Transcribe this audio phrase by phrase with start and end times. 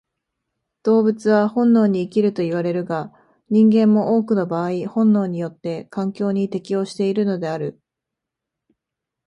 [0.81, 3.13] 動物は本能に生きるといわれるが、
[3.51, 7.79] 人間も多くの場合本能によって環境に適応しているのである。